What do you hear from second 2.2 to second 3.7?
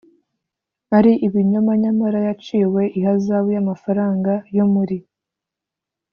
yaciwe ihazabu y